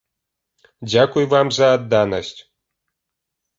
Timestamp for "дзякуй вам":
0.89-1.47